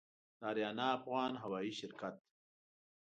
[0.39, 2.15] د آریانا افغان هوايي شرکت